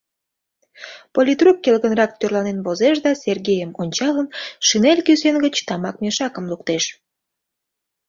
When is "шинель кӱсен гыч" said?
4.67-5.55